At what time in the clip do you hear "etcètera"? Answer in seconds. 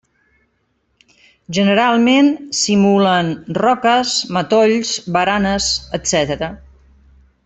5.99-6.51